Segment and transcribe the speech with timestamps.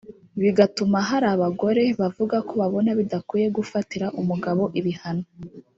[0.41, 5.25] bigatuma hari abagore bavuga ko babona bidakwiye gufatira umugabo ibihano